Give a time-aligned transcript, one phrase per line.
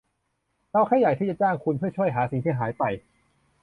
[0.71, 2.83] เราแค่อยากที่จะจ้างคุณเพื่อช่วยหาสิ่งที่หายไป